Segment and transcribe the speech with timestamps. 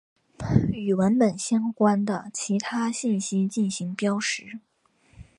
[0.71, 4.57] 与文本相关的其他信息进行标识。